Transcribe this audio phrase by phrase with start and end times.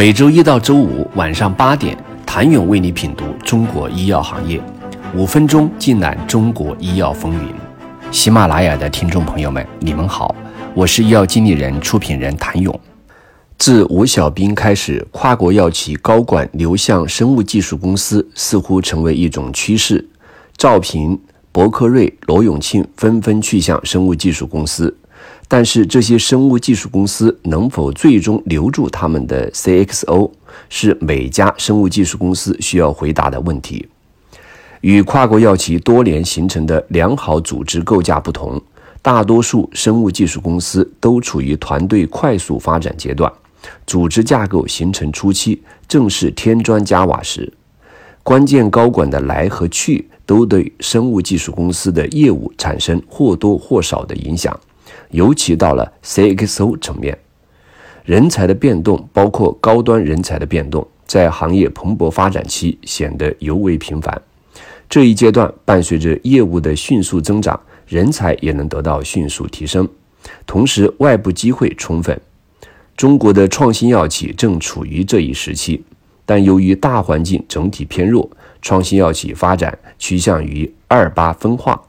[0.00, 4.58] 每周一到周五晚上八点，谭勇为你品读中国医药行业，
[5.14, 7.54] 五分钟尽览中国医药风云。
[8.10, 10.34] 喜马拉雅的听众朋友们，你们好，
[10.72, 12.80] 我是医药经理人、出品人谭勇。
[13.58, 20.08] 自吴小兵开始，跨国药企高管流向生物技术公司，似乎成为一种趋势。
[20.56, 21.20] 赵平、
[21.52, 24.96] 伯克瑞、罗永庆纷纷去向生物技术公司。
[25.52, 30.30] 但是这些生物技术公司能否最终留住他们的 CXO，
[30.68, 33.88] 是每家生物技术公司需要回答的问题。
[34.82, 38.62] 与跨国药企多年形成的良好组织构架不同，
[39.02, 43.30] 大多数生物技术公司都处于团队快速发展阶段，
[43.84, 47.52] 组织架构形成初期正是添砖加瓦时，
[48.22, 54.56] 关键高管的来和去都对生物技术公司的业务产生或多或少的影响。
[55.10, 57.18] 尤其到了 CXO 层面，
[58.04, 64.20] 人才的变动，包括高端人才的变动，在行业蓬勃发展期显得尤为频繁。
[64.88, 69.88] 这一阶段伴随着业务的迅速增长，人才也能得到迅速提升，
[70.46, 72.20] 同时外部机会充分。
[72.96, 75.82] 中国的创新药企正处于这一时期，
[76.26, 78.28] 但由于大环境整体偏弱，
[78.60, 81.80] 创新药企发展趋向于二八分化。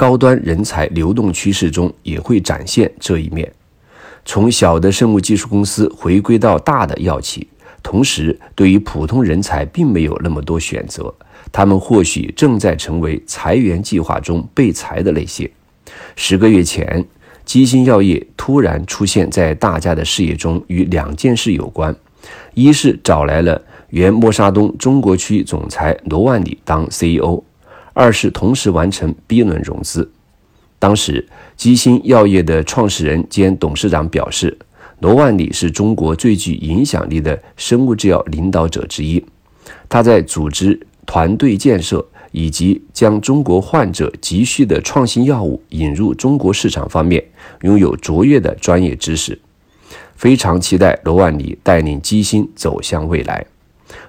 [0.00, 3.52] 高端人才流动趋势中也会展现这一面，
[4.24, 7.46] 从小的生物技术公司回归到大的药企，
[7.82, 11.14] 同时对于普通人才并没有那么多选择，
[11.52, 15.50] 他们或许正在成为裁员计划中被裁的那些。
[16.16, 17.04] 十个月前，
[17.44, 21.94] 基辛药业突然出现在大家的视野中，与两件事有关：
[22.54, 27.44] 一是找来了原默沙东中国区总裁罗万里当 CEO。
[28.00, 30.10] 二是同时完成 B 轮融资。
[30.78, 34.56] 当时，基星药业的创始人兼董事长表示，
[35.00, 39.22] 罗万里是中国最具影响力的生物制药领导者之一。
[39.86, 47.22] 他在组织团队建设以及将中国患者急需的创新药物引入中国市场方面，
[47.64, 49.38] 拥有卓越的专业知识。
[50.16, 53.44] 非常期待罗万里带领基辛走向未来。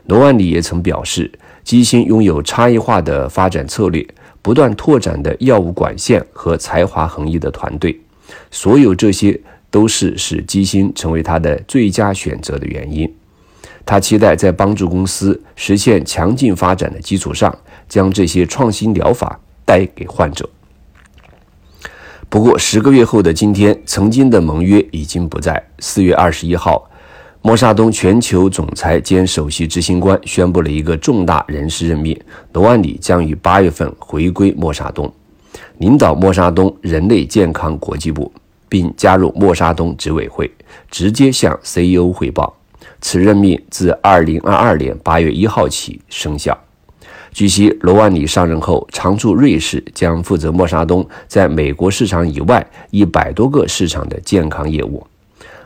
[0.06, 1.32] 罗万里也曾表示。
[1.64, 4.06] 基辛拥有差异化的发展策略，
[4.42, 7.96] 不断拓展的药物管线和才华横溢的团队，
[8.50, 13.10] 所有这些都是使基辛成为他的最佳选择的原因。
[13.86, 17.56] 他期待在帮助公司实现强劲发展的基础上，
[17.88, 20.50] 将这些创新疗法带给患者。
[22.28, 25.64] 不过，十个月后的今天，曾经的盟约已经不在。
[25.78, 26.90] 四月二十一号。
[27.44, 32.16] 默沙东全球总裁兼首席执行官宣布了一个重大人事任命：
[32.54, 35.12] 罗万里将于八月份回归默沙东，
[35.80, 38.32] 领导默沙东人类健康国际部，
[38.70, 40.52] 并加入默沙东执委会，
[40.92, 42.56] 直接向 CEO 汇报。
[43.02, 46.56] 此任命自二零二二年八月一号起生效。
[47.34, 55.08] 据悉，罗万里上任后常驻瑞士，将负责默沙东在美国市场以外一百多个市场的健康业务。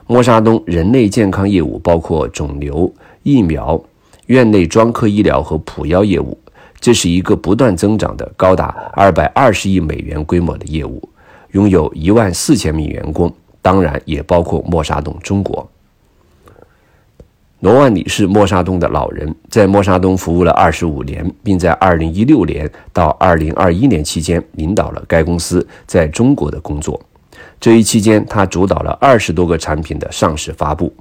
[0.08, 2.92] 默沙东人类健康业务包括肿瘤、
[3.24, 3.82] 疫苗、
[4.28, 6.38] 院内专科医疗和普药业务，
[6.80, 11.02] 这是一个不断增长的高达二百二十亿美元规模的业务，
[11.54, 13.34] 拥有一万四千名员工，
[13.64, 15.68] 当然也包括默沙东中国。
[17.62, 27.02] 罗万里是默沙东的老人，在默沙东服务了二十五年，并在二零一六年到二零二一年期间领导了该公司在中国的工作。
[27.60, 30.94] 这一期间，他主导了二十多个产品的上市发布，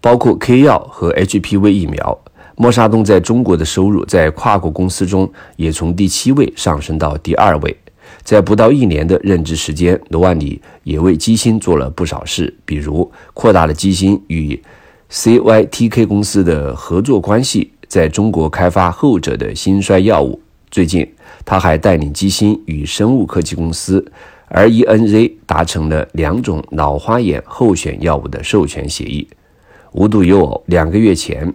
[0.00, 2.18] 包括 K 药和 HPV 疫苗。
[2.60, 7.76] 默沙东在中国的收入在跨国公司中也从第七位上升到第二位。
[8.24, 14.60] 在不到一年的任职时间，罗万里也为基星做了不少事，比如扩大了基星与
[15.08, 20.40] CYTK 公司的合作关系，在中国开发后者的心衰药物。
[20.68, 21.08] 最近，
[21.44, 24.04] 他还带领基星与生物科技公司。
[24.48, 29.28] 而 ENZ 达成了两种脑花眼候选药物的授权协议。
[29.92, 31.52] 无独有偶，两个月前，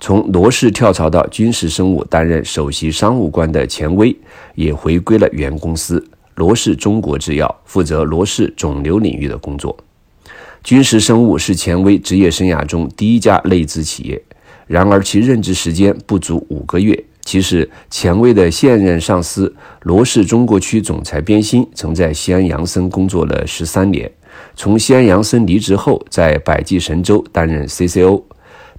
[0.00, 4.14] 从罗氏跳槽到军事生物担任首席商务官的钱威
[4.56, 6.04] 也回归了原公司
[6.34, 9.76] 罗氏中国制药，负责罗氏肿瘤领域的工作。
[10.64, 14.20] 军事生物是钱威职业生涯中第一家内资企业，
[14.66, 17.04] 然而其任职时间不足五个月。
[17.26, 19.52] 其实，钱威的现任上司
[19.82, 24.08] 罗氏中国区总裁边新曾在西安杨森工作了十三年。
[24.54, 28.22] 从西安杨森离职后，在百济神州担任 CCO，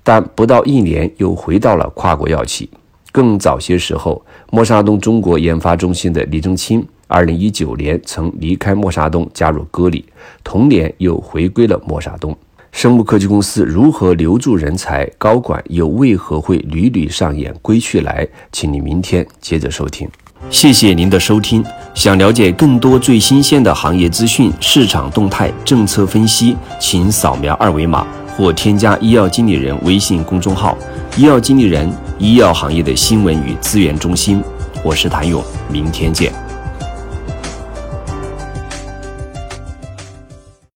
[0.02, 2.70] 但不到一年又回到了跨国药企。
[3.12, 10.06] 更早些时候，默沙东中国研发中心的李正清，二零一九年曾离开默沙东加入歌里，
[10.46, 12.34] 同年又回归了默沙东。
[12.78, 15.04] 生物科技公司如何留住人才？
[15.18, 18.28] 高管又为何会屡屡上演归去来？
[18.52, 20.08] 请你明天接着收听。
[20.52, 21.66] 谢谢您的收听。
[21.96, 28.06] 想了解更多最新鲜的行业资讯、市场动态、政策分析，请扫描二维码
[28.38, 30.78] 或添加医药经理人微信公众号
[31.18, 34.40] “医药经理人”医药行业的新闻与资源中心。
[34.84, 36.32] 我是谭勇，明天见。